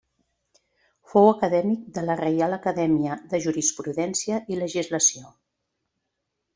Fou 1.11 1.29
acadèmic 1.33 1.83
de 1.99 2.05
la 2.07 2.17
Reial 2.23 2.57
Acadèmia 2.59 3.21
de 3.35 3.45
Jurisprudència 3.47 4.43
i 4.55 4.61
Legislació. 4.65 5.35